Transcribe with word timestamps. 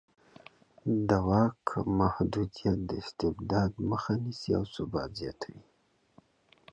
د 1.07 1.09
واک 1.27 1.65
محدودیت 1.99 2.79
د 2.87 2.89
استبداد 3.03 3.71
مخه 3.89 4.13
نیسي 4.23 4.51
او 4.57 4.63
ثبات 4.73 5.09
زیاتوي 5.19 5.61